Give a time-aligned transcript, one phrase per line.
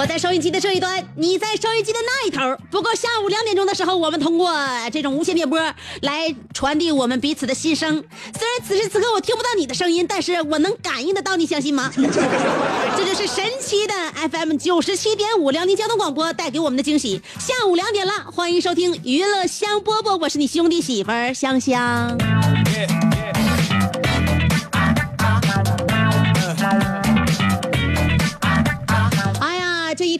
[0.00, 2.40] 我在收音机的这一端，你在收音机的那一头。
[2.70, 4.50] 不过下午两点钟的时候，我们通过
[4.90, 5.60] 这种无线电波
[6.00, 8.02] 来传递我们彼此的心声。
[8.38, 11.92] 虽然此时此刻我听不到你的声音，但是我能感应得到，你相信吗？
[12.96, 13.92] 这就是神奇的
[14.30, 17.20] FM 九十七点五辽宁交通广播带给我们的惊喜。
[17.38, 22.16] 下午两点了，欢迎收听娱乐香饽饽，我是你兄弟媳妇儿香香。
[22.18, 23.09] 哎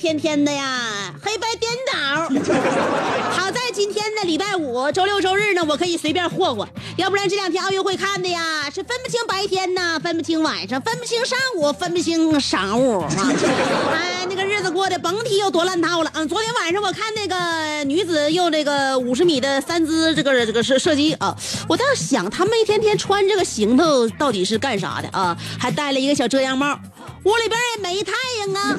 [0.01, 1.93] 天天的呀，黑白颠倒。
[3.37, 6.67] 好在今天的，礼拜五、周六、周日呢，我可以随便霍霍。
[6.97, 13.11] 要不然这两天奥运会看的呀，是分不清白天呐，分不清晚上，分不清上午，分不清晌午啊。
[13.93, 16.11] 哎，那个日子过得甭提有多乱套了。
[16.15, 21.37] 嗯，昨天晚上我看那个女子用这个五十米的三姿这个这个射射击啊，
[21.69, 25.37] 我倒想他们一天天穿这个行头到底是干啥的啊？
[25.59, 26.79] 还戴了一个小遮阳帽。
[27.25, 28.75] 屋里边也没太阳啊，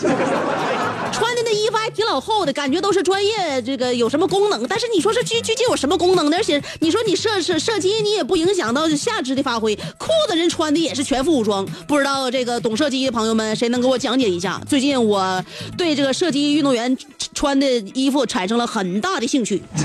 [1.94, 4.66] 挺老厚的，感觉都是专业，这个有什么功能？
[4.68, 6.38] 但是你说是狙狙击有什么功能呢？
[6.38, 11.66] 而且你说你射射射击，你也不影响到下肢的发挥，裤子人穿的也是全副武装。
[11.88, 14.62] 不知道这个懂射击的朋友们，谁能给我讲解一下？
[14.68, 15.44] 最近我
[15.78, 16.98] 对这个射击运动员
[17.34, 19.62] 穿的衣服产生了很大的兴趣。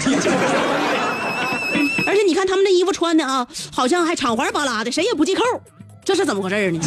[2.06, 5.42] 而且你看他们这衣服穿的啊，好像还敞怀巴拉的，谁也不系扣，
[6.04, 6.80] 这是怎么回事呢？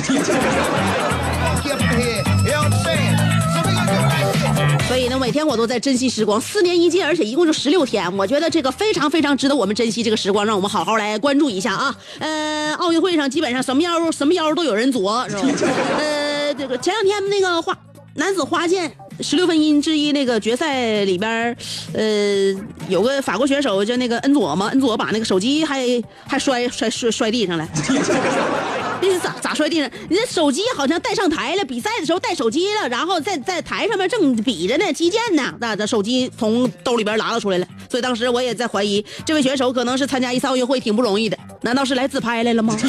[4.89, 11.95] 所以呢，每天我都在珍惜时光，四年一届，而且一共就十六天，我觉得这个非常非常值得我们珍惜这个时光，让我们好好来关注一下啊。
[12.17, 15.43] 呃，奥运会上基本上什么腰什么腰都有人啄，是吧？
[15.99, 17.77] 呃，这个前两天那个花
[18.15, 21.55] 男子花剑十六分音之一那个决赛里边，
[21.93, 22.51] 呃，
[22.89, 25.85] 有个法国选手叫那个恩佐嘛，恩佐把那个手机还
[26.25, 27.69] 还摔摔摔摔地上了。
[29.01, 29.89] 那是咋咋摔地上？
[30.09, 37.67] 你这手机好像带上台了，比赛的时候带手机了，然后在在台上面正比着呢，击剑呢，那这手机从兜里边拉了出来了。
[37.89, 42.77] 所以当时我也在怀疑，这位选手可能是参加一次奥运会挺不容易的，难道是来自拍来了吗？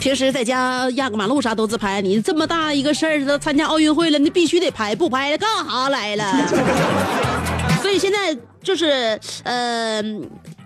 [0.00, 6.24] 平时在家压个马路啥都自拍，你这么大一个事儿都参加奥运会了，你必须得拍，不拍干啥来了？
[7.80, 10.02] 所以现在就是呃，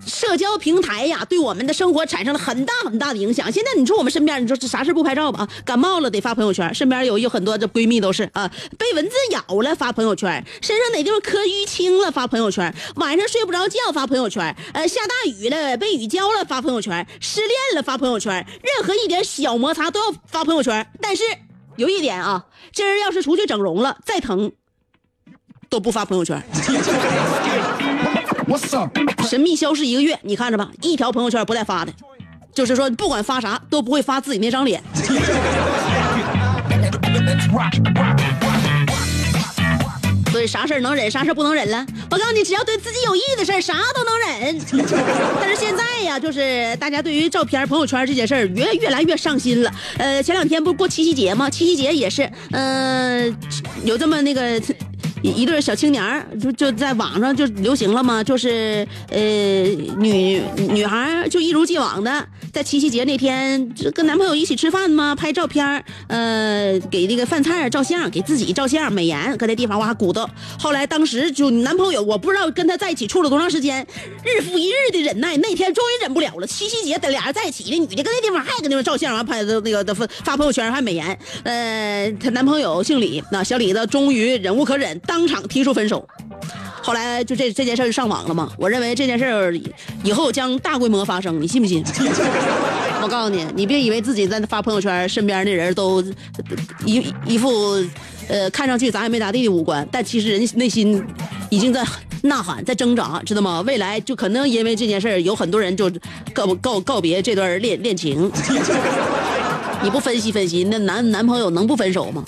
[0.06, 3.50] 社交平台呀，对我们的生活产生了很大很大的影响。
[3.50, 5.46] 现在你说我们身边，你说这啥事不拍照吧？
[5.64, 20.86] 感冒了得发朋友圈，身边有有很多这闺蜜都是啊，被蚊子咬了发朋友圈，身上哪地方磕淤青了发朋友圈，晚上睡不着觉发朋友圈，呃，下大雨了被雨浇了发朋友圈，失恋了发朋友圈，任何一点小摩擦都要发朋友圈。
[21.00, 21.24] 但是
[21.76, 24.52] 有一点啊，今儿要是出去整容了，再疼
[25.68, 26.40] 都不发朋友圈。
[28.48, 28.88] 我操
[29.28, 31.92] 神秘消失一个月，你看着吧，一条朋友圈不带发的，
[32.54, 34.80] 就是说不管发啥都不会发自己那张脸。
[40.30, 41.84] 所以啥事儿能忍，啥事儿不能忍了。
[42.10, 44.60] 我告诉你，只要对自己有益的事儿，啥都能忍。
[45.40, 49.74] 但是现在呀，就是大家对于照片、朋友圈这件事儿越越来越上心了。
[49.98, 51.50] 呃，前两天不是过七夕节吗？
[51.50, 53.36] 七夕节也是，嗯、
[53.82, 54.62] 有这么那个。
[55.32, 59.18] 一对小青年儿就就在网上就流行了嘛，就是呃
[59.98, 70.28] 女女孩就一如既往的在七夕节那天跟男朋友一起吃饭嘛，拍照片儿呃给那个饭菜照相，给自己照相美颜，搁那地方哇鼓捣。
[70.58, 73.86] 后来当时就男朋友我不知道跟他在一起处了多长时间，
[74.24, 76.46] 日复一日的忍耐，那天终于忍不了了。
[76.46, 81.18] 七夕节等俩人在一起，那女的跟那地方还搁那边照相，完拍的那个的发发朋友圈还美颜。
[81.42, 86.06] 呃，她男朋友姓李，那小李子终于忍无可忍，当当场提出分手。
[86.82, 88.52] 后来就这这件事就上网了嘛。
[88.58, 89.58] 我认为这件事
[90.04, 91.82] 以后将大规模发生，你信不信？
[93.00, 96.02] 我告诉你，你别以为自己在发朋友圈，身边的人都
[96.84, 97.82] 一一副
[98.28, 101.02] 呃看上去咋也没咋地的五官，但其实人内心
[101.48, 101.82] 已经在
[102.22, 103.62] 呐喊，在挣扎，知道吗？
[103.66, 105.90] 未来就可能因为这件事，有很多人就
[106.34, 108.30] 告告告别这段恋恋情。
[109.82, 112.22] 你不分析分析，那男男朋友能不分手吗？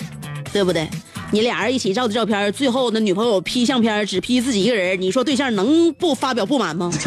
[0.51, 0.89] 对不对？
[1.31, 6.91] 你俩人一起照的照片，最后那女朋友 P 相片只 P 自己一个人，你说对象能不发表不满吗？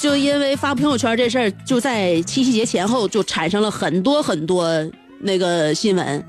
[0.00, 4.68] 就因为发朋友圈这事儿，就在七夕节前后就产生了很多很多
[5.20, 6.24] 那个新闻。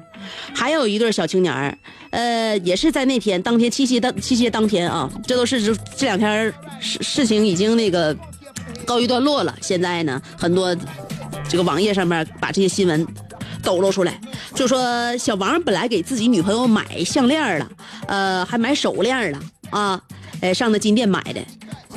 [0.53, 1.77] 还有一对小青年儿，
[2.11, 8.15] 呃，也是在那天当天七夕当七夕当天啊，这都是这这两天事事情已经那个
[8.85, 9.55] 告一段落了。
[9.61, 10.75] 现在呢，很多
[11.47, 13.07] 这个网页上面把这些新闻
[13.63, 14.19] 抖露出来，
[14.53, 17.69] 就说小王本来给自己女朋友买项链了，
[18.07, 19.39] 呃，还买手链了
[19.69, 20.01] 啊，
[20.41, 21.41] 呃，上那金店买的。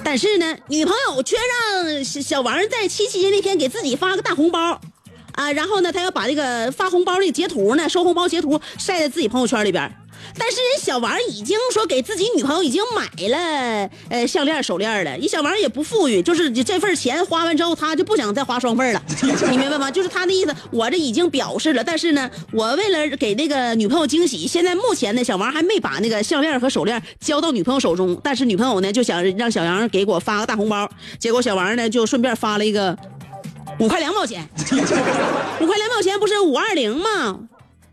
[0.04, 4.80] 但是呢，女朋友却让小小王在七夕节那天给自己发个大红包，
[5.32, 9.92] 啊，然后呢，他要把这个发红包的截图呢，收红包截图晒在自己朋友圈里边。
[10.38, 19.02] 但是人小王已经说给自己女朋友已经买了呃项链手链了，人小王也不富裕，就是这份钱花完之后，他就不想再花双份了，
[19.50, 19.90] 你明白吗？
[19.90, 30.88] 就是他的意思，我这已经表示了，但是呢，我为了给那个女朋友惊喜，现在目前呢，小王还没把那个项链和手链交到女朋友手中，但是女朋友呢就想让小杨给我发个大红包，
[31.18, 32.96] 结果小王呢就顺便发了一个
[33.78, 34.48] 五块两毛钱，
[35.60, 37.40] 五块两毛钱不是五二零吗？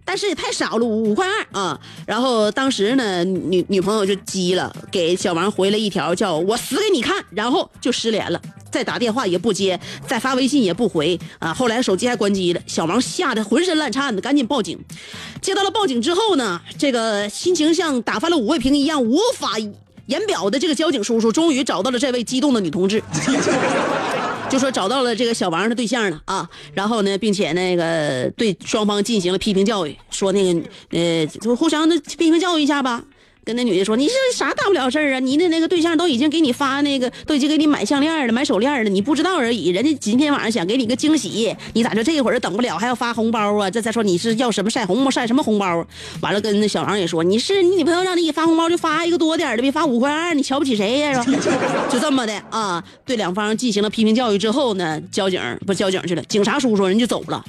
[0.06, 1.80] 但是也太少了，五块二啊！
[2.06, 8.40] 然后当时呢，女女朋友就急了，给小王回了一条叫“我死给你看”，然后就失联了，
[8.72, 11.52] 再打电话也不接，再发微信也不回啊！
[11.52, 14.80] 后来手机还关机了，小王吓得浑身烂颤的，赶紧报警。
[15.42, 19.54] 接到了报警之后呢，这个心情像打翻了五味瓶一样，无法
[20.06, 23.02] 言表的这个交警叔叔，终于找到了这位激动的女同志。
[24.50, 30.62] 就说找到了这个小王的对象了啊，然后呢，并且那个对双方进行了批评教育，说那个
[30.92, 33.04] 呃，互相的批评教育一下吧。
[33.46, 35.20] 跟那女的说，你是啥大不了事儿啊？
[35.20, 39.70] 你的那个对象都已经给你发那个，都已经给你买项链了，买手链了，你不知道而已。
[39.70, 43.70] 人家今天晚上想给你个惊喜，你咋就这一会儿等不了，还要发红包啊？
[43.70, 45.86] 这再说你是要什么晒红包晒什么红包？
[46.22, 51.24] 完了，跟那小王也说，你是你女朋友让你给发红包就发一个多点的，别发五块二，你瞧不起谁呀？
[51.88, 52.84] 就这么的啊？
[53.06, 57.46] 对两方进行了批评教育之后呢，交警不交警去了，警察叔叔人就走了。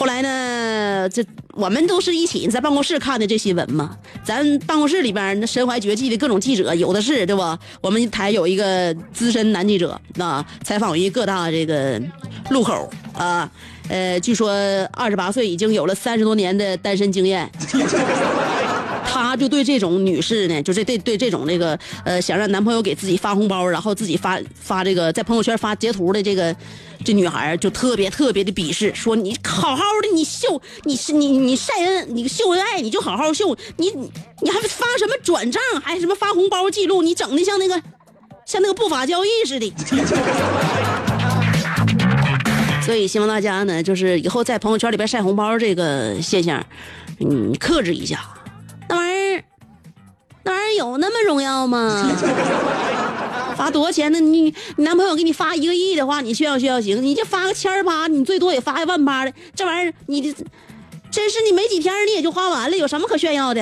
[0.00, 3.98] 后来呢，这我们都是一起在办公室看的这新闻嘛。
[4.24, 7.58] 咱办公室里边那身怀绝技的各种记者有的是，对吧？
[7.82, 12.00] 我们台有一个资深男记者，那采访于各大这个
[12.48, 13.50] 路口啊，
[13.90, 14.50] 呃，据说
[14.92, 17.50] 二十八岁已经有了三十多年的单身经验。
[19.12, 26.54] 他就对这种女士呢，就是对对这种那个呃，想让男朋友给自己发红包，然后自己发发这个在朋友圈发截图的这个
[27.04, 33.90] 这女孩，就特别特别的鄙视，说你好好的你秀，你是你你晒恩，你秀恩爱，你就好好秀，你
[34.42, 37.74] 你还发什么转账，还什么发红包记录，你整的像那个
[38.46, 39.68] 像那个不法交易似的。
[42.86, 46.64] 所以希望大家呢，就是以后在朋友圈里边晒红包这个现象，
[47.18, 48.20] 你克制一下。
[50.42, 52.10] 那玩意儿，有那么荣耀吗？
[53.56, 54.18] 发多少钱呢？
[54.18, 54.42] 你
[54.76, 57.02] 你男朋友给你发一个亿的话，你炫耀炫耀行。
[57.02, 60.32] 你就发个千八，你最多也发一万八的，这玩意儿你这
[61.10, 63.60] 真是你没几天你也就花完了，有什么可炫耀的？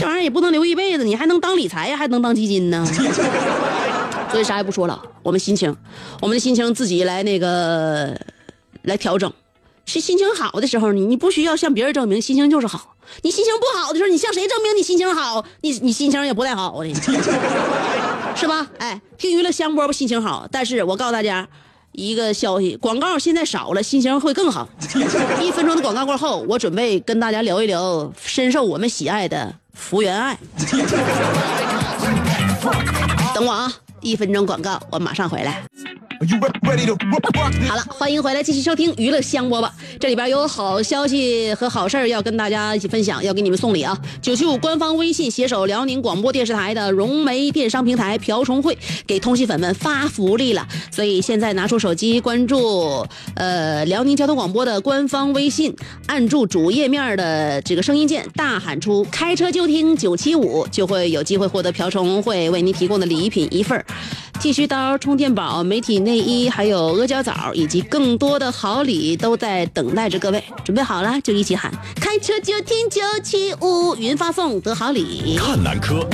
[0.00, 2.84] 这玩意儿也不能留一辈子，你还能当理财呀，还能当基金呢。
[4.32, 5.76] 所以啥也不说了，我们心情，
[6.20, 8.18] 我们的心情自己来那个
[8.82, 9.32] 来调整。
[9.84, 12.94] 是心情好的时候，你你不需要向别人证明心情就是好。
[13.22, 15.44] 你心情不好的时候，你向谁证明你心情好？
[15.60, 16.94] 你你心情也不太好的，
[18.34, 18.66] 是吧？
[18.78, 21.46] 哎，听娱乐香饽饽心情好，但是我告诉大家
[21.92, 24.66] 一个消息，广告现在少了，心情会更好。
[25.42, 30.38] 一分钟的广告过后，我准备跟大家聊一聊深受我们喜爱的福原爱。
[33.34, 33.70] 等我啊，
[34.00, 35.62] 一分钟广告，我马上回来。
[37.68, 39.68] 好了，欢迎回来，继续收听娱乐香饽饽。
[39.98, 43.98] 这里边有好消息和好事要跟大家一起分享，要给你们送礼啊！
[44.20, 50.66] 九七五官方微信携手辽宁广播电视台的融媒电商平台瓢虫会，给通信粉们发福利了。
[50.92, 55.74] 所以现在拿出手机关注呃辽宁交通广播的官方微信，
[56.06, 63.84] 按住主页面的这个声音键，大喊出“开车就听九七五”，就会有机会获得瓢虫会为您提供的礼品一份。
[64.40, 70.42] 剃须刀、充电宝、媒体内衣，还有阿胶枣，以及更多的好礼都在等待着各位。
[70.64, 75.36] 准备好了就一起喊：开车就听九七五，云发送得好礼。
[75.38, 76.06] 看南科。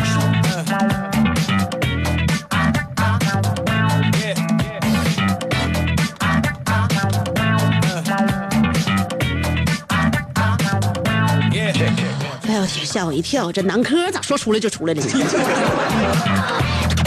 [12.49, 13.52] 哎呦天，吓我一跳！
[13.52, 15.09] 这男科咋说出来就出来了呢？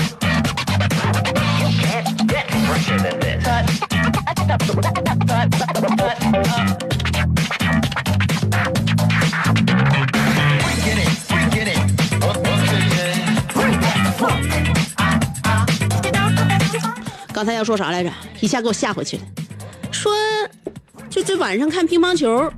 [17.33, 18.11] 刚才要说啥来着？
[18.39, 19.23] 一下给我吓回去了。
[19.91, 20.11] 说，
[21.09, 22.51] 就这晚上看乒乓球，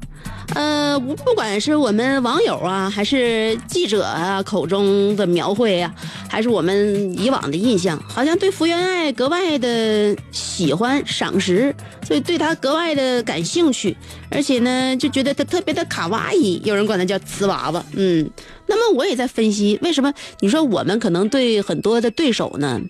[0.55, 5.93] 呃，不管是我们网友啊，还是记者啊口中的描绘啊，
[6.33, 11.71] 还是我们以往的印象，好像对福原爱格外的喜欢赏识，
[12.07, 13.95] 所以对她格外的感兴趣，
[14.31, 17.85] 而且呢，就觉得她特别的卡哇伊，有人管她叫瓷娃娃。
[17.95, 18.27] 嗯，
[18.65, 22.81] 那么我也在分析，为什么你说我们可能对很多的对手呢？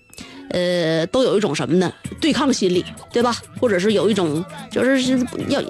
[0.52, 1.92] 呃，都有一种什么呢？
[2.22, 3.36] 对抗心理，对吧？
[3.60, 5.20] 或者是有一种，就是是
[5.50, 5.62] 要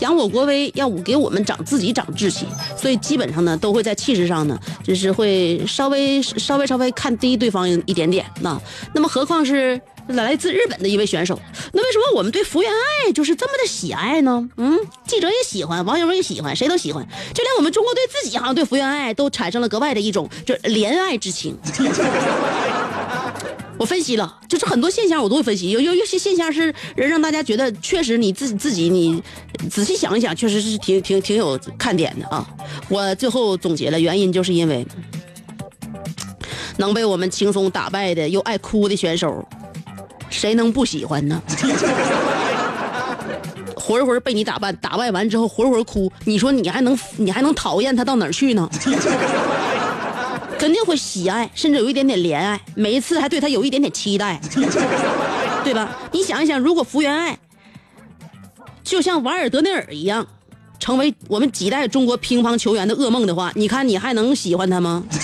[0.00, 8.24] 扬我国威，要给我们长自己长志气，所以基本上呢，都会在气势上呢，就是会稍微稍微稍微看低对方一点点。
[8.40, 8.60] 那
[8.94, 11.38] 那么何况是来自日本的一位选手，
[11.72, 14.48] 那为什么我们对福原爱就是这么的喜爱呢？
[14.56, 21.56] 嗯，记者也喜欢，网友们也喜欢，谁都喜欢，就连我们中国队自己好像对福原爱都产生了格外的一种就怜爱之情。
[23.78, 29.22] 我分析了，就是很多现象我都会分析，有有有些现象是让大家觉得确实你自己自己你
[29.70, 32.46] 仔细想一想，确实是挺挺挺有看点的啊。
[32.88, 34.84] 我最后总结了原因，就是因为
[36.76, 39.46] 能被我们轻松打败的又爱哭的选手，
[40.28, 41.40] 谁能不喜欢呢？
[43.74, 48.68] 活活被你打败，打败完之后活活哭，你说你还能你还能讨厌他到哪儿去呢？
[50.58, 54.40] 肯定会喜爱，甚至有一点点怜爱，每一次还对他有一点点期待，
[55.62, 55.96] 对吧？
[56.12, 57.38] 你想一想，如果福原爱
[58.82, 60.26] 就像瓦尔德内尔一样，
[60.80, 65.04] 成为我们几代中国乒乓球员的噩梦的话，你看你还能喜欢他吗？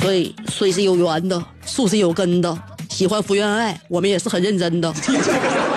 [0.00, 2.56] 所以水是有源的，树是有根的。
[2.90, 4.94] 喜欢福原爱，我们也是很认真的。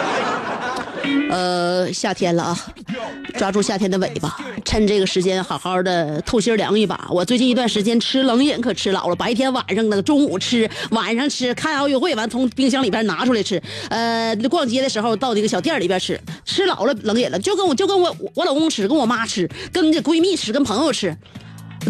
[1.29, 2.57] 呃，夏天了啊，
[3.37, 7.07] 抓住夏天的尾巴，趁这个时间好好的透心凉一把。
[7.09, 13.61] 我最近一段时间吃冷饮可吃老了，白天晚上的中午吃，晚上吃，看奥运会完从冰箱里边拿出来吃。
[13.89, 21.15] 呃，逛街的时候到那个小店里边吃，吃老了冷饮了，就跟我就跟我我老公吃，跟我妈吃，跟这闺蜜吃，跟朋友吃，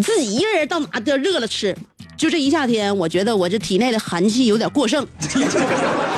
[0.03, 1.75] 自己一个人到哪都热了吃。
[2.17, 5.06] 就这一夏天，我觉得我这体内的寒气有点过剩。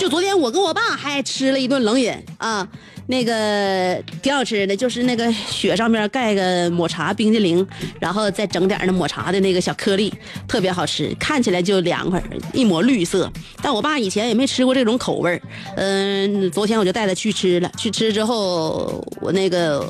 [0.00, 2.66] 就昨天我跟我爸还吃了一顿冷饮啊，
[3.08, 7.66] 那个挺好吃的，就是那个雪上面盖个抹茶冰激凌，
[8.00, 10.10] 然后再整点那抹茶的那个小颗粒，
[10.48, 12.22] 特别好吃，看起来就凉快，
[12.54, 13.30] 一抹绿色。
[13.60, 15.38] 但我爸以前也没吃过这种口味，
[15.76, 19.86] 嗯，昨天我就带他去吃了，去吃之后我那个。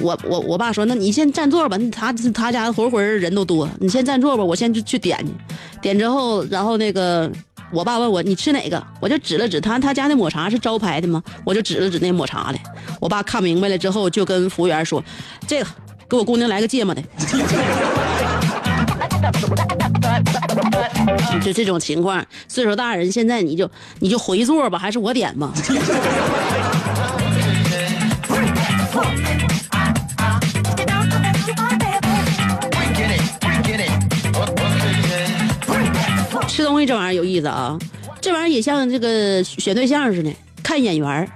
[0.00, 5.32] 我我我爸说，那你先占座吧，他他家活活人都多，你先占座吧，我先去去点去，
[5.82, 7.30] 点之后，然后那个
[7.72, 11.22] 我爸问我你吃哪个，我就指了指他他家那抹茶是招牌的吗？
[11.42, 12.58] 我就指了指那抹茶的，
[13.00, 15.02] 我爸看明白了之后就跟服务员说，
[15.46, 15.66] 这个
[16.08, 17.02] 给我姑娘来个芥末的，
[21.42, 25.50] 就这种情况，岁数大人现在你就你就回座吧，还是我点吧。
[36.52, 37.78] 吃东西这玩意儿有意思啊，
[38.20, 40.30] 这玩意儿也像这个选对象似的，
[40.62, 41.26] 看眼缘儿。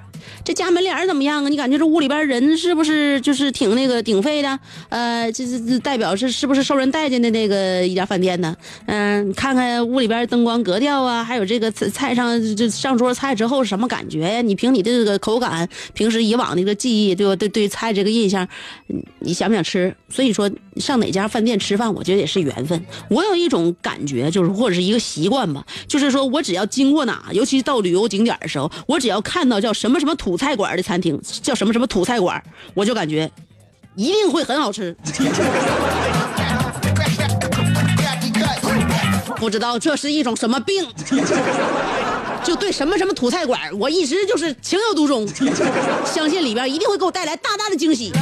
[0.44, 1.48] 这家门脸怎么样啊？
[1.48, 4.58] 你感觉这屋里边人是不是就是挺那个顶费的？
[4.90, 8.54] 呃，这这这代表是是不是受人待见的那个一家饭店呢？
[8.84, 14.42] 嗯，看看屋里边灯光格调啊，还有这个菜菜上这上桌菜之后是什么感觉呀？
[14.42, 17.34] 你凭你这个口感，平时以往那个记忆，对吧？
[17.34, 18.46] 对对菜这个印象，
[19.20, 19.96] 你想不想吃？
[20.10, 22.84] 所以说上哪家饭店吃饭，我觉得也是缘分。
[23.08, 32.42] 我有一种感觉，就是或者是一个习惯吧，就是说我只要经过哪，尤其到旅游景点的时候，我只要看到叫什么什么土菜馆的餐厅，叫什么什么土菜馆，
[32.74, 33.30] 我就感觉
[33.94, 34.96] 一定会很好吃。
[39.36, 40.86] 不知道这是一种什么病，
[42.42, 45.26] 就对什么什么土菜馆，我一直就是情有独钟，
[46.06, 48.12] 相信里边一定会给我带来大大的惊喜。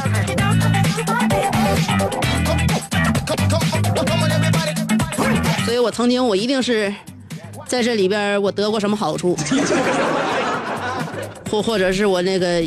[5.85, 6.93] 我曾经我一定是
[7.67, 9.37] 在这里边我得过什么好处，
[11.51, 12.63] 或或者是我那个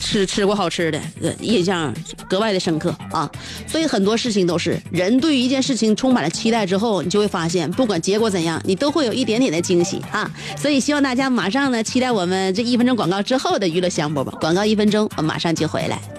[0.00, 1.00] 吃吃过好吃的，
[1.40, 1.94] 印象
[2.28, 3.30] 格外的深刻啊。
[3.68, 10.28] 所以很多事情都是人对于一件事情充满了期待之后，你就会发现，不管结果怎样，你都会有一点点的惊喜啊。
[10.56, 14.32] 所以希望大家马上呢期待我们这一分钟广告之后的娱乐香饽吧。
[14.40, 16.17] 广告一分钟，我马上就回来。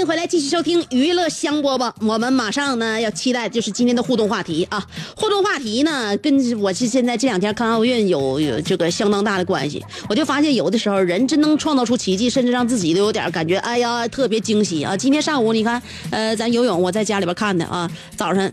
[0.00, 1.92] 迎回来，继续收听娱乐香饽饽。
[2.00, 4.82] 我们马上呢要期待就是今天的互动话题啊。
[5.14, 9.84] 互动话题呢跟我是现在这两天看奥运有有这个相当大的关系。
[10.08, 14.96] 我就发现有的时候人真能创造出奇迹，甚至让自己都有点感觉，哎呀特别惊喜啊。
[14.96, 15.80] 今天上午你看，
[16.10, 18.50] 呃，咱游泳我在家里边看的啊，早上，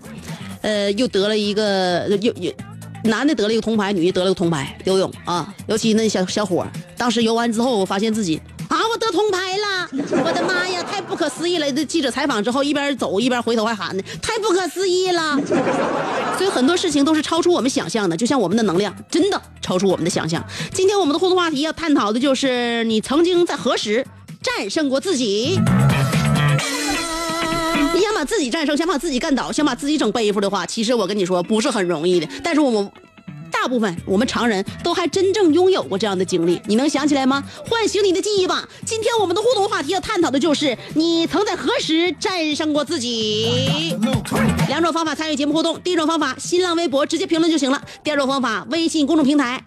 [0.62, 2.52] 呃，又得了一个又又。
[3.04, 9.90] 男的得了一个铜牌，女的得了个铜牌，游泳啊，尤其那小小伙，当时游完之后，我发现自己啊，我得铜牌了，
[10.24, 11.72] 我的妈呀，太不可思议了！
[11.72, 15.40] 这记者采访之后，一边走一边回头还喊呢，太不可思议了。
[16.38, 20.44] 所以很多事情都是超出我们想象的，就像我们的能量，真的超出我们的想象。
[20.74, 24.06] 今天我们的互动话题要探讨的就是你曾经在何时
[24.42, 25.60] 战胜过自己。
[27.94, 32.28] 你想把自己战胜，想把自己干倒，想把自己整背负的话，其实我跟你说不是很容易的。
[32.44, 32.92] 但是我们
[33.60, 37.44] 大部分我们常人都还真正拥有过这样的经历，你能想起来吗？
[37.68, 38.68] 唤醒你的记忆吧！
[38.86, 43.98] 今天我们的互动话题要探讨的就是你曾在何时战胜过自己。
[44.70, 49.64] 两种方法参与节目互动，第一种方法新浪微博直接评论就行了，第二种方法微信公众平台。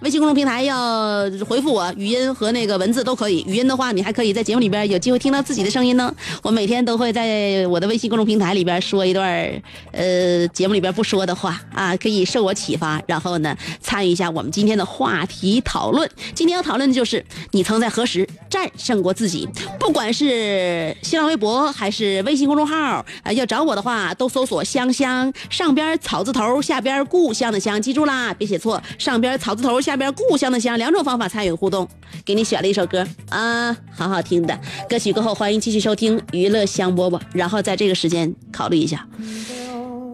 [0.00, 3.42] 微信公众平台要回复我，语音和那个文字都可以。
[3.48, 6.14] 语音的话，你还可以在节目里边有机会听到自己的声音呢。
[6.42, 9.50] 我每天都会在我的微信公众平台里边说一段
[9.92, 16.08] 呃，节目里边不说的话啊，可以受我启发，然后呢参与一下我们今天的话题讨论。
[16.34, 19.48] 今天要讨论的就是你曾在何时战胜过自己。
[19.80, 29.80] 不管是新浪微博还是微信公众号，啊，要找我的话都搜索“香香”，上边草字头，下边故乡的乡，记住啦，别写错，上边草字头。
[29.86, 31.88] 下边故乡的乡两种方法参与互动，
[32.24, 35.12] 给你选了一首歌啊，好好听的歌曲。
[35.12, 39.06] 过后欢迎继续收听娱乐香饽饽，然后在这个时间考虑一下，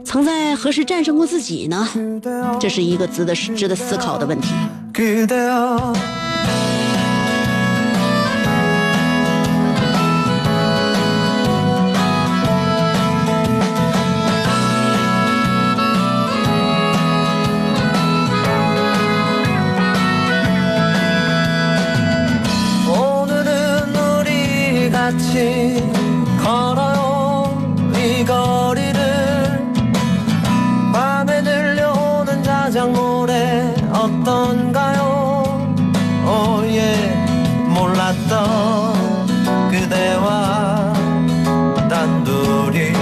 [0.04, 1.88] 曾在何时战胜过自己呢？
[2.60, 4.50] 这是一个值得值得思考的问题。
[25.12, 25.76] 같이
[26.42, 27.54] 걸어요.
[27.94, 29.74] 이 거리를
[30.92, 35.74] 밤에 들려오는 자작 노래 어떤가요?
[36.26, 36.96] 오예.
[37.68, 38.96] 몰랐던
[39.70, 40.92] 그대와
[41.90, 42.92] 단둘이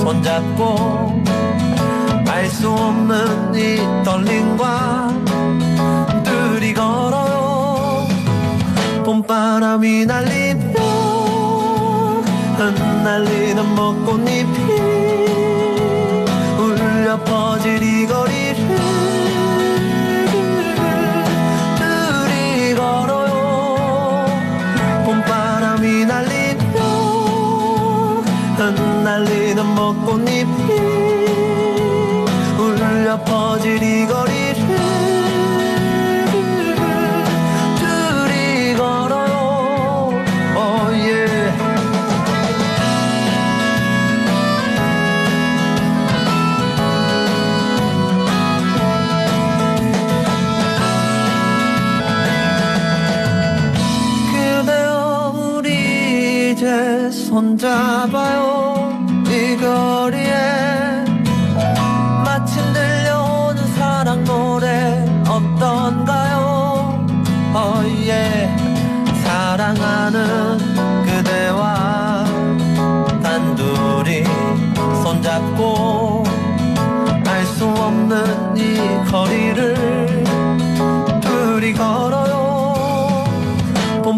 [0.00, 1.22] 손잡고
[2.26, 5.08] 알 수 없는 이 떨림과
[6.22, 8.06] 둘이 걸어요.
[9.04, 10.43] 봄바람이 날리며
[12.70, 14.63] 흩날리는 벚꽃잎이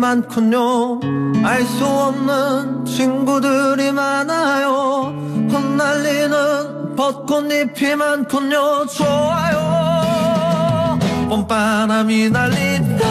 [0.00, 1.00] 많군요.
[1.44, 5.14] 알 수 없는 친구들이 많아요.
[5.50, 8.86] 흩날리는 벚꽃잎이 많군요.
[8.86, 10.98] 좋아요.
[11.28, 13.04] 봄바람이 날리며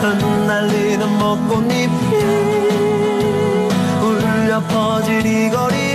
[0.00, 1.88] 흩날리는 벚꽃잎이
[4.02, 4.60] 울려
[5.26, 5.87] 이 거리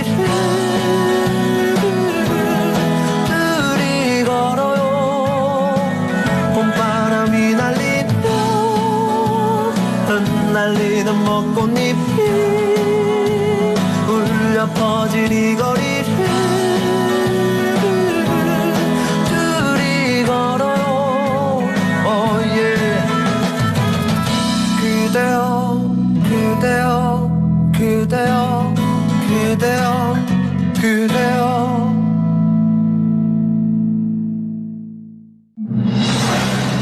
[10.53, 11.97] 날리는 벚꽃잎이
[14.07, 16.05] 울려 퍼질 이 거리를
[19.29, 21.63] 둘이 걸어요
[22.05, 22.99] oh yeah.
[24.81, 25.95] 그대여
[26.29, 27.31] 그대여
[27.77, 28.73] 그대여
[29.27, 30.15] 그대여
[30.81, 31.49] 그대여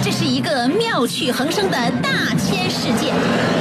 [0.02, 3.61] 这是一个妙趣横生的大千世界。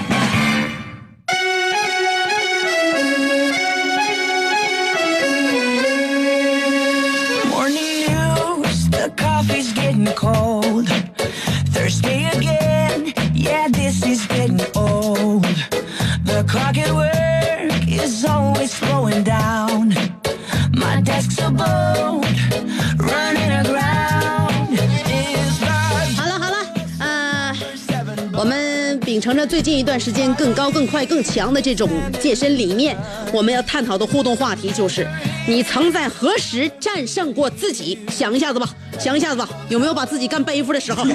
[29.31, 31.89] 承着最近一段时间更高、更快、更强的这种
[32.19, 32.97] 健身理念，
[33.31, 35.07] 我们要探讨的互动话题就是：
[35.47, 37.97] 你曾在何时战胜过自己？
[38.09, 38.67] 想一下子吧，
[38.99, 41.05] 想一下子吧，有没有把自己干背负的时候？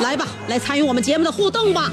[0.00, 1.92] 来吧，来参与我们节目的互动吧。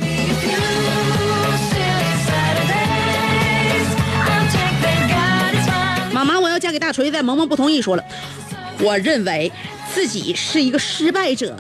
[6.14, 7.22] 妈妈，我要嫁给大锤子。
[7.22, 8.04] 萌萌不同意，说了，
[8.80, 9.52] 我认为
[9.94, 11.54] 自己是一个失败者，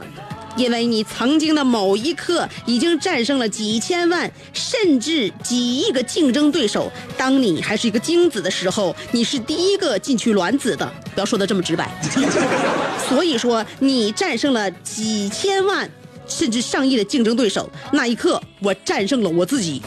[0.60, 6.92] 因为你曾经的某一刻已经战胜了几千万甚至几亿个竞争对手。
[7.18, 10.86] 当你还是一个精子的时候，你是第一个进去卵子的。
[11.14, 11.90] 不要说的这么直白。
[13.08, 15.90] 所以说，你战胜了几千万
[16.28, 19.82] 甚至上亿的竞争对手，那一刻我战胜了我自己。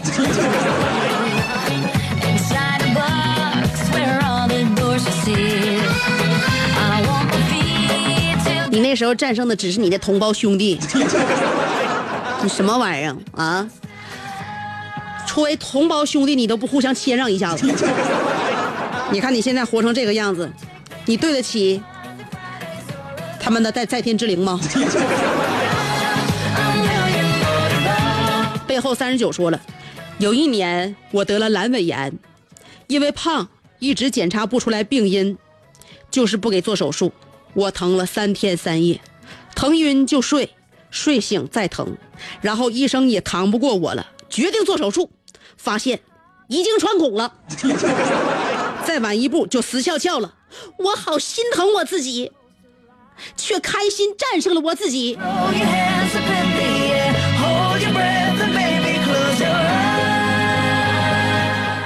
[9.02, 10.78] 时候战胜的只是你的同胞兄弟，
[12.42, 13.68] 你什么玩意儿啊？
[15.26, 17.66] 作为同胞兄弟，你都不互相谦让一下子？
[19.10, 20.50] 你看你现在活成这个样子，
[21.06, 21.82] 你对得起
[23.40, 24.60] 他们的在在天之灵吗？
[28.66, 29.60] 背后三十九说了，
[30.18, 32.12] 有一年我得了阑尾炎，
[32.86, 35.36] 因为胖一直检查不出来病因，
[36.10, 37.12] 就是不给做手术。
[37.54, 39.00] 我疼了三天三夜，
[39.54, 40.54] 疼晕就睡，
[40.90, 41.96] 睡醒再疼，
[42.40, 45.10] 然后医生也扛不过我了，决定做手术，
[45.56, 46.00] 发现
[46.48, 47.34] 已经穿孔了，
[48.86, 50.34] 再晚一步就死翘翘了。
[50.78, 52.32] 我好心疼我自己，
[53.36, 55.18] 却开心战胜了我自己。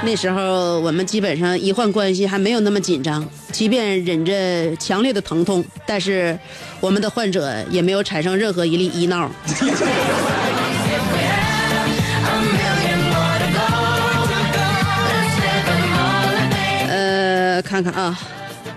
[0.07, 6.39] 那时候我们基本上医患关系还没有那么紧张，即便忍着强烈的疼痛，但是
[6.79, 9.29] 我们的患者也没有产生任何一粒医闹。
[16.87, 18.17] 呃，看看啊，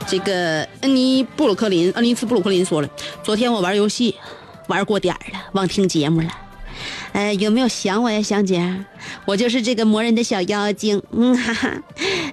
[0.08, 2.88] 这个恩尼布鲁克林，恩尼斯布鲁克林说了，
[3.22, 4.16] 昨天我玩游戏，
[4.66, 6.28] 玩过点了，忘听节目了。
[7.12, 8.84] 呃，有没有想我呀，香姐？
[9.24, 11.82] 我就是这个磨人的小妖精，嗯哈哈。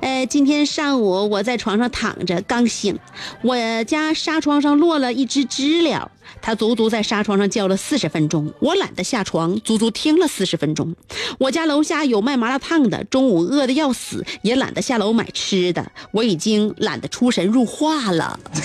[0.02, 2.98] 呃，呃，今天上午我在床上躺着，刚醒，
[3.42, 6.12] 我家纱窗上落了一只知了，
[6.42, 8.54] 它足足在纱窗上叫了四十分钟。
[8.60, 10.96] 我懒得下床，足足听了四十分钟。
[11.40, 15.92] 我家楼下有卖麻辣烫的，中午饿得要死，也懒得下楼买吃的。
[16.12, 18.40] 我已经懒得出神入化了。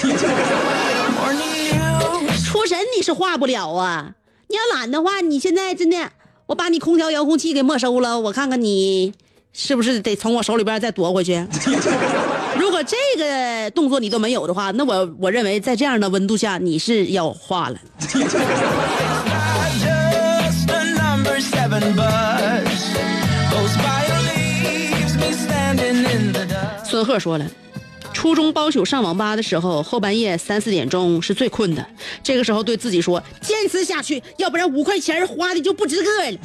[2.45, 4.13] 出神你是化不了啊！
[4.53, 5.97] 你要懒的话，你现在真的，
[6.45, 9.15] 我把你空调遥控器给没收了，我看看你
[9.55, 11.43] 是不是得从我手里边再夺回去。
[12.61, 17.79] 如果这个动作你都没有的话，那我我认为在这样的温度下你是要化了。
[26.85, 27.47] 孙鹤说了。
[28.23, 31.85] 初中包宿上网吧的时候，后半夜三四点钟是最困的。
[32.23, 36.39] 这个时候对自己说：“坚持下去，要不然五块钱花的就不值个了。”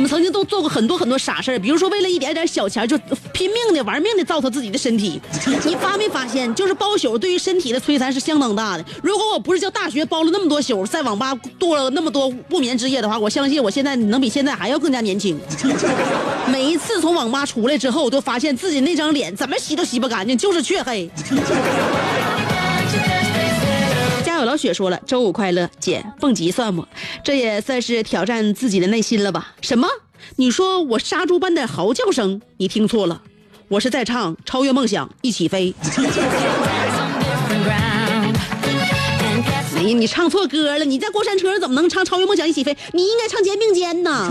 [0.00, 2.96] 我们曾经都做过很多很多傻事儿，比如说为了一点点小钱就
[3.34, 5.20] 拼命的玩命的糟蹋自己的身体。
[5.62, 8.84] 你发没发现，就是包宿对于身体的摧残是相当大的。
[9.02, 15.38] 如果我不是叫大学包了那么多宿，在网吧度了那么多不眠之夜的话，我相信我现在能比现在还要更加年轻。
[16.48, 21.10] 每一次从网吧出来之后，我都发现自己那张脸怎么洗都洗不干净，就是黢黑。
[24.60, 26.86] 雪说了：“周五快乐，姐，蹦极算不？
[27.24, 29.54] 这也算是挑战自己的内心了吧？
[29.62, 29.88] 什么？
[30.36, 32.42] 你说我杀猪般的嚎叫声？
[32.58, 33.22] 你听错了，
[33.68, 35.74] 我是在唱《超越梦想，一起飞》。
[39.76, 42.74] 哎呀你唱错歌了，你在过山车上怎么能唱《超越梦想，一起飞》？
[42.92, 44.30] 你应该唱《肩并肩》呐。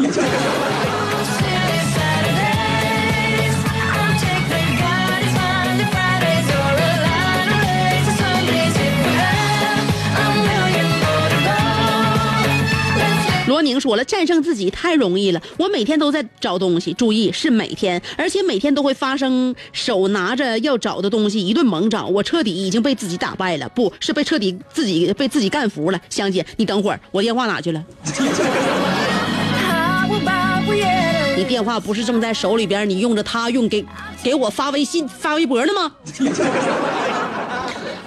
[13.60, 15.42] 罗宁说了，战胜自己太容易了。
[15.58, 22.06] 我每天都在找东西，注意是每天，而且每天都会发生手拿着要找的东西一顿猛找。
[22.06, 26.00] 我彻底已经被自己打败了，不是被彻底自己被自己干服了。
[26.10, 27.84] 香姐，你等会儿，我电话哪去了？
[31.36, 33.86] 你电话不是正在手里边，你用着它用给
[34.24, 35.92] 给我发微信发微博呢吗？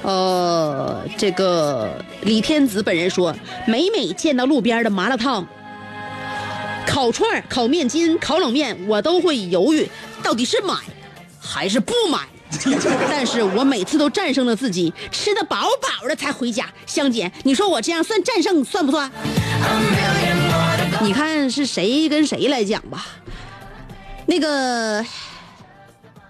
[0.03, 3.35] 呃，这个李天子本人说，
[3.67, 5.47] 每每见到路边的麻辣烫、
[6.87, 9.88] 烤串、烤面筋、烤冷面，我都会犹豫，
[10.23, 10.75] 到底是买
[11.41, 12.21] 还是不买。
[13.09, 16.69] 但是我每次都战胜了自己，吃的饱饱的才回家。
[16.85, 19.11] 香姐，你说我这样算战胜算不算？
[21.01, 23.07] 你看是谁跟谁来讲吧？
[24.27, 25.03] 那个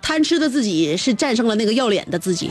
[0.01, 2.49] 贪吃的自己是战胜了那个要脸的自己。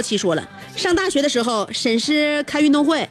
[0.00, 3.06] 戴维洛奇说了，上大学的时候，沈师开运动会，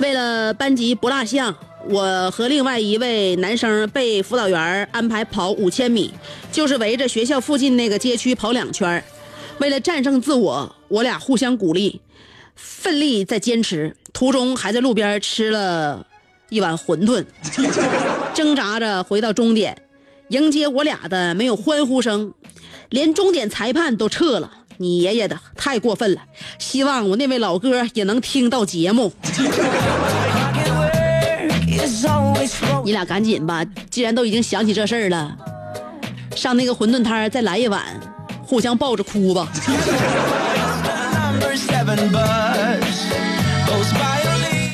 [0.00, 1.56] 为了班级不落项，
[1.88, 6.12] 我和另外一位男生被辅导员安排跑五千米，
[6.50, 9.02] 就是围着学校附近那个街区跑两圈。
[9.58, 12.00] 为了战胜自我，我俩互相鼓励，
[12.56, 13.96] 奋力在坚持。
[14.12, 16.04] 途中还在路边吃了
[16.48, 17.24] 一碗馄饨，
[18.34, 19.80] 挣扎着回到终点。
[20.28, 22.34] 迎接我俩的没有欢呼声，
[22.88, 24.50] 连终点裁判都撤了。
[24.82, 26.20] 你爷爷的太过分了！
[26.58, 29.12] 希望我那位老哥也能听到节目。
[32.84, 35.36] 你俩赶紧吧，既然都已经想起这事儿了，
[36.34, 37.82] 上那个馄饨摊儿再来一碗，
[38.44, 39.48] 互相抱着哭吧。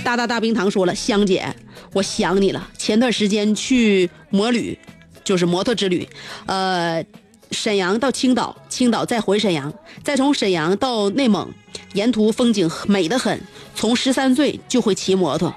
[0.03, 1.55] 大大大冰糖说了，香姐，
[1.93, 2.69] 我想你了。
[2.79, 4.79] 前段时间去摩旅，
[5.23, 6.09] 就是摩托之旅，
[6.47, 7.05] 呃，
[7.51, 11.49] 沈阳到青岛，青岛再回沈阳，再从沈阳到内蒙，
[11.95, 13.41] 沿途风景美得很。
[13.75, 15.55] 从十三岁就会骑摩托，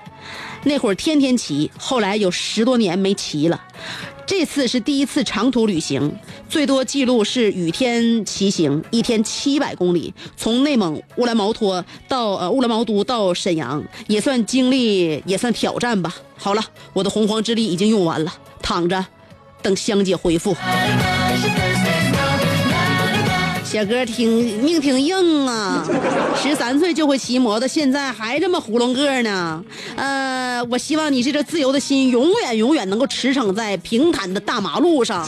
[0.64, 3.62] 那会儿天天骑，后来有十多年没骑了。
[4.28, 6.16] 这次是第一次长途旅行，
[6.48, 16.16] 最多记录是雨天骑行，一天七百公里，从内蒙乌兰毛托到呃乌兰毛都到沈阳，也算经历，也算挑战吧。
[16.38, 19.06] 好了，我的洪荒之力已经用完了，躺着，
[19.62, 20.56] 等香姐回复。
[23.72, 25.82] 小哥挺命挺硬啊，
[26.36, 29.64] 十三岁就会骑摩托，现在还这么囫囵个呢。
[29.96, 35.26] 呃，我希望你这自由的心永远永远能够驰骋在平坦的大马路上。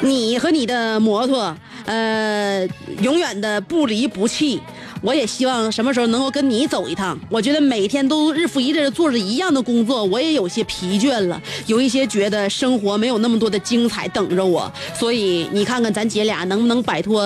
[0.00, 1.54] 你和你的摩托，
[1.84, 2.66] 呃，
[3.02, 4.58] 永远的不离不弃。
[5.02, 7.18] 我也希望什么时候能够跟你走一趟。
[7.28, 14.72] 我觉得每天都日复一日地做着一样的工作，我也有些疲倦了，有一些觉得生活没有那么多的精彩等着我。
[14.94, 17.20] 所以你看看咱姐俩能不能摆脱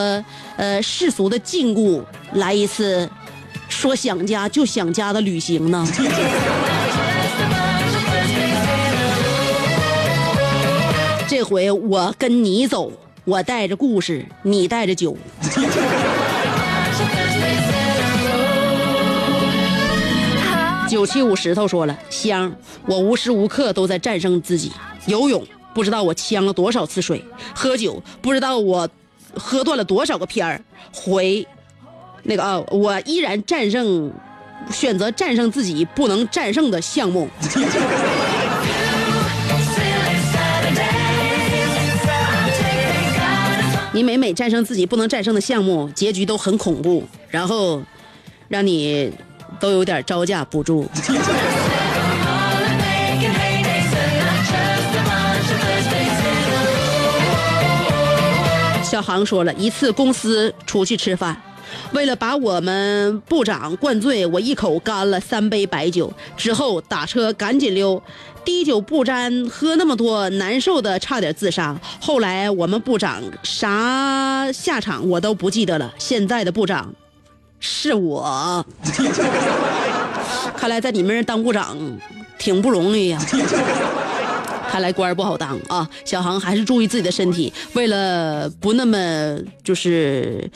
[0.57, 3.09] 呃世俗的禁锢，来一次
[3.69, 5.87] 说想家就想家的旅行呢？
[11.29, 12.91] 这回我跟你走，
[13.25, 15.15] 我带着故事，你带着酒。
[20.97, 22.51] 九七五石头说了，香，
[22.87, 24.73] 我无时无刻都在战胜自己。
[25.05, 27.23] 游泳不知道我呛了多少次水，
[27.55, 28.89] 喝酒不知道我
[29.35, 30.59] 喝断了多少个片儿。
[30.95, 31.47] 回，
[32.23, 34.11] 那个啊，我依然战胜，
[34.73, 37.29] 选择战胜自己不能战胜的项目。
[43.93, 47.83] 你每每战胜自己不能战胜的项目，结局都很恐怖，然后
[48.49, 49.13] 让你
[49.59, 50.89] 都有点招架不住。
[58.83, 61.37] 小航说了一次公司出去吃饭，
[61.93, 68.03] 为了把我们部长灌醉，我一口干了三杯白酒，之后打车赶紧溜。
[68.45, 71.77] 滴酒不沾，喝那么多，难受的差点自杀。
[72.01, 75.93] 后来我们部长啥下场我都不记得了。
[75.99, 76.95] 现在的部长
[77.69, 78.65] 是我，
[80.57, 81.77] 看来在你们这当部长
[82.39, 83.19] 挺不容易呀。
[84.71, 85.89] 看来官儿不好当啊！
[86.05, 88.97] 小航还是注意自己的身体，为了不那么
[89.65, 90.49] 就是，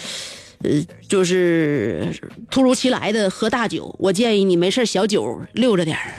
[0.63, 0.71] 呃，
[1.09, 2.07] 就是
[2.49, 6.15] 突如其来的喝大酒，我建议你没事小酒溜着点儿。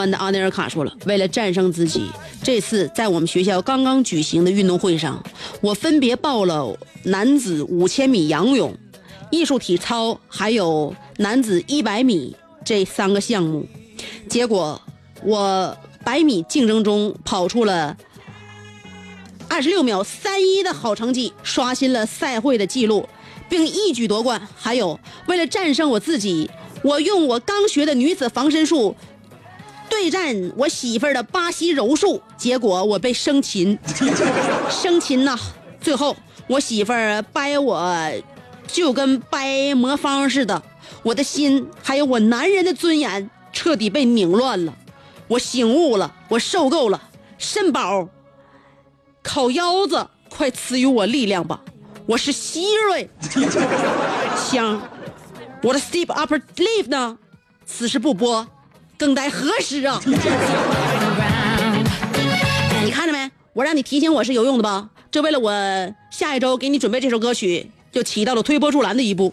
[0.00, 2.08] 慢的阿内尔卡说了，为了战胜自己，
[2.42, 5.22] 这次在我们学校刚刚举行的运动会上，
[5.60, 8.74] 我分别报了男子五千米仰泳、
[9.30, 12.34] 艺术体操，还有男子一百米
[12.64, 13.66] 这三个项目。
[14.26, 14.80] 结果
[15.22, 17.94] 我百米竞争中跑出了
[19.50, 23.06] 二十六秒三一的好成绩，刷新了赛会的记录，
[23.50, 24.40] 并一举夺冠。
[24.56, 26.50] 还有，为了战胜我自己，
[26.82, 28.96] 我用我刚学的女子防身术
[29.90, 33.78] 对战我媳妇儿的巴西柔术，结果我被生擒，
[34.70, 35.36] 生擒呐！
[35.80, 38.12] 最后我媳妇儿掰我，
[38.66, 40.62] 就跟掰魔方似的，
[41.02, 44.74] 我的心还有我男人的尊严彻底被拧乱了。
[45.28, 47.02] 我醒悟了，我受够了，
[47.36, 48.08] 肾宝，
[49.22, 51.60] 烤腰子，快赐予我力量吧！
[52.06, 53.08] 我是希瑞，
[54.36, 54.80] 香，
[55.62, 57.18] 我的 Step Upper Leaf 呢？
[57.64, 58.46] 此时不播，
[59.00, 59.98] 更待何时啊？
[62.84, 63.30] 你看着没？
[63.54, 64.90] 我让你提醒我是有用的吧？
[65.10, 65.50] 这为了我
[66.10, 69.32] 下一周给你准备这首歌曲，就起到了推波助澜的一步。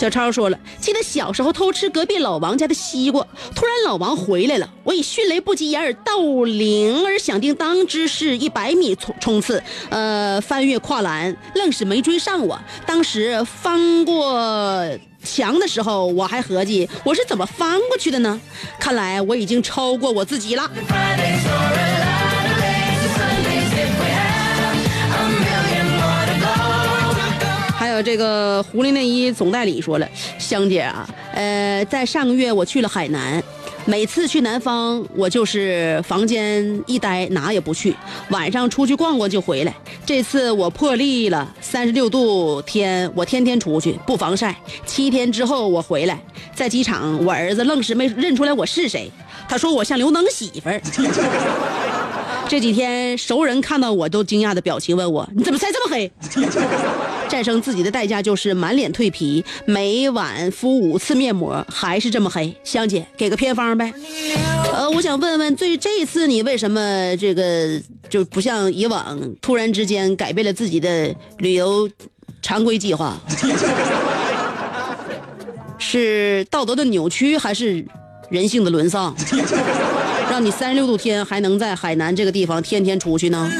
[0.00, 3.22] 小超说了，记得小时候偷吃隔壁老王家的西瓜，
[3.54, 12.58] 突然老王回来了，我以迅雷不及掩耳盗铃而响叮当之势，一百米冲冲刺，呃，翻越跨栏，愣是没追上我。
[12.86, 14.88] 当时翻过
[15.22, 18.40] 墙的时候，我还合计我是怎么翻过去的呢？
[18.78, 20.70] 看来我已经超过我自己了。
[28.02, 30.08] 这个狐狸内衣总代理说了，
[30.38, 33.42] 香姐啊，呃，在上个月我去了海南，
[33.84, 37.94] 每次去南方，我就是房间一待哪也不去，
[38.30, 39.74] 晚上出去逛逛就回来。
[40.06, 44.56] 这次我破例了，三十六度天，我天天出去不防晒。
[44.86, 46.18] 七天之后我回来，
[46.54, 49.10] 在机场，我儿子愣是没认出来我是谁，
[49.48, 50.80] 他说我像刘能媳妇儿。
[52.48, 56.10] 这几天熟人看到我都惊讶的表情，问我你怎么晒这么黑？
[57.30, 62.52] 战胜自己的代价就是满脸蜕皮，每晚敷五次面膜，还是这么黑。
[62.64, 63.92] 香姐，给个偏方呗。
[64.74, 71.88] 呃，我想问问，最这一次你为什么这个就不像以往，突然之间改变了自己的旅游
[72.42, 73.16] 常规计划？
[75.78, 77.84] 是道德的扭曲，还是
[78.28, 79.14] 人性的沦丧？
[80.28, 83.50] 让你三十六度天还能在海南这个地方天天出去呢？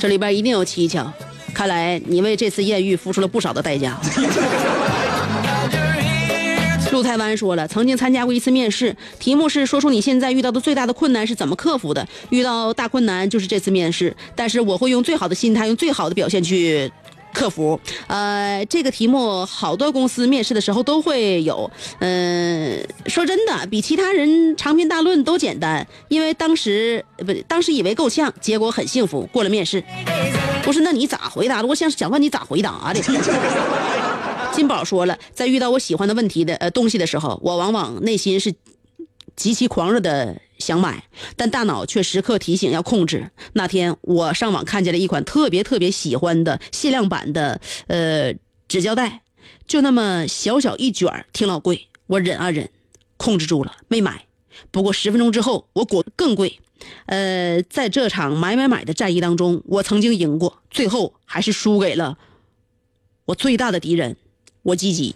[0.00, 1.10] 这里边一定有蹊跷。
[1.58, 3.98] 看来你为这次艳遇付出了不少的代价。
[6.92, 12.06] 陆台湾说了，曾经参加过一次面试，题目是说出你现在遇到的最大的困难是怎么克服的。
[12.30, 16.88] 遇到大困难就是这次面试，但是我会用最好的心态，用最好的表现去
[17.32, 17.78] 客服。
[18.06, 21.70] 呃，这个题目好多公司面试的时候都会有。
[22.00, 29.82] 嗯、说真的，比其他人长篇大论都简单，因为当时不，当时以为够呛，结果很幸福，过了面试。
[30.62, 31.68] 不是，那你咋回答的？
[31.68, 33.00] 我想想问你咋回答的。
[34.52, 38.52] 金宝说了，在遇到我喜欢的问题的呃东西的时候，我往往内心是
[39.36, 41.04] 极其狂热的想买，
[41.36, 43.30] 但大脑却时刻提醒要控制。
[43.52, 48.34] 那天我上网看见了一款特别特别喜欢的限量版的呃
[48.68, 49.22] 纸胶带，
[49.66, 52.70] 就那么小小一卷挺老贵，我忍啊忍，
[53.16, 54.26] 控制住了没买。
[54.70, 56.58] 不过十分钟之后，我果更贵。
[57.06, 62.18] 呃，在这场买买买的战役当中，我曾经赢过，最后还是输给了
[63.26, 64.16] 我最大的敌人，
[64.62, 65.14] 我积极。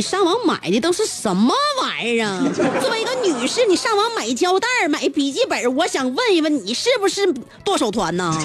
[0.00, 2.42] 你上网买的都是什么玩意儿啊？
[2.80, 7.30] 作为一个女士，你上网买胶带、买笔记本，我想问一问你是不是
[7.62, 8.34] 剁手团呢？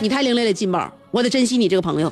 [0.00, 2.10] 你太另类了，金宝，我得珍惜你这个朋友。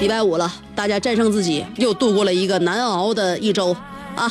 [0.00, 3.70] 礼拜五了，大家战胜自己，又度过了一个难熬的一周
[4.16, 4.28] 啊！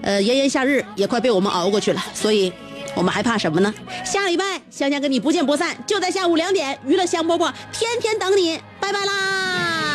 [0.00, 2.50] 呃，炎炎夏日也快被我们熬过去了，所以
[2.94, 3.72] 我们还怕什么呢？
[4.04, 9.93] 下礼拜香香跟你不见不散，就在下午两点，娱乐香饽饽天天等你，拜拜啦！